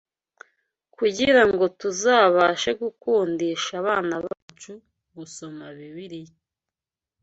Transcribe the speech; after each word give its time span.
Kugira 0.95 1.41
ngo 1.49 1.63
tuzabashe 1.79 2.69
gukundisha 2.81 3.71
abana 3.81 4.13
bacu 4.25 4.71
gusoma 5.15 5.63
Bibiliya 5.77 6.35